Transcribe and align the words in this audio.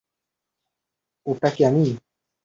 ওটা 1.25 1.49
কি 1.55 1.61
আমি? 1.65 1.85